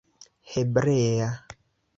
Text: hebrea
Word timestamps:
hebrea 0.53 1.29